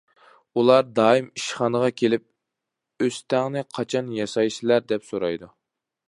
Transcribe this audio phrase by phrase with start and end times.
[0.59, 5.51] ئۇلار دائىم ئىشخانىغا كېلىپ، ئۆستەڭنى قاچان ياسايسىلەر، دەپ سورايدۇ.